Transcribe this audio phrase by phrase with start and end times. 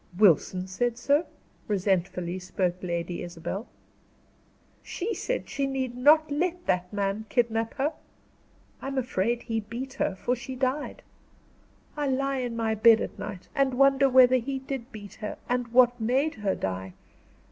[0.17, 1.27] "Wilson said so?"
[1.67, 3.67] resentfully spoke Lady Isabel.
[4.81, 7.93] "She said she need not let that man kidnap her.
[8.81, 11.03] I am afraid he beat her, for she died.
[11.95, 15.67] I lie in my bed at night, and wonder whether he did beat her, and
[15.67, 16.93] what made her die.